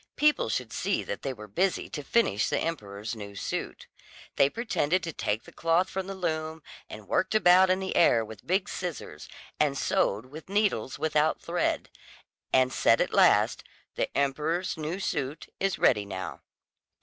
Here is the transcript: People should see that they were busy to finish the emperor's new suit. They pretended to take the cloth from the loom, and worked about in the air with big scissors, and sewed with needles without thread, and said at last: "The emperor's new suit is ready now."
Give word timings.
People 0.15 0.49
should 0.49 0.73
see 0.73 1.03
that 1.03 1.21
they 1.21 1.31
were 1.31 1.47
busy 1.47 1.87
to 1.89 2.01
finish 2.03 2.49
the 2.49 2.57
emperor's 2.57 3.15
new 3.15 3.35
suit. 3.35 3.85
They 4.35 4.49
pretended 4.49 5.03
to 5.03 5.13
take 5.13 5.43
the 5.43 5.51
cloth 5.51 5.91
from 5.91 6.07
the 6.07 6.15
loom, 6.15 6.63
and 6.89 7.07
worked 7.07 7.35
about 7.35 7.69
in 7.69 7.79
the 7.79 7.95
air 7.95 8.25
with 8.25 8.47
big 8.47 8.67
scissors, 8.67 9.29
and 9.59 9.77
sewed 9.77 10.25
with 10.25 10.49
needles 10.49 10.97
without 10.97 11.39
thread, 11.39 11.91
and 12.51 12.73
said 12.73 12.99
at 12.99 13.13
last: 13.13 13.63
"The 13.93 14.09
emperor's 14.17 14.75
new 14.75 14.99
suit 14.99 15.49
is 15.59 15.77
ready 15.77 16.07
now." 16.07 16.41